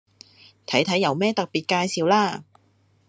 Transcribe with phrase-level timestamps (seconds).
[0.65, 2.43] 睇睇有咩特別介紹啦